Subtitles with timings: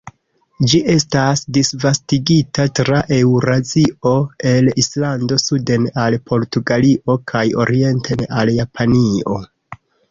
[0.69, 4.15] Ĝi estas disvastigita tra Eŭrazio
[4.55, 9.43] el Islando suden al Portugalio kaj orienten al Japanio.